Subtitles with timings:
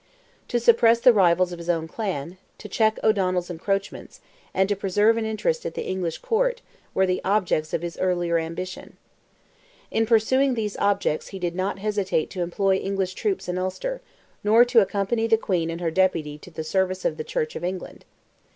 [0.47, 4.19] To suppress rivals of his own clan, to check O'Donnell's encroachments,
[4.51, 6.59] and to preserve an interest at the English Court,
[6.95, 8.97] were the objects of his earlier ambition.
[9.91, 14.01] In pursuing these objects he did not hesitate to employ English troops in Ulster,
[14.43, 17.63] nor to accompany the Queen and her Deputy to the service of the Church of
[17.63, 18.03] England.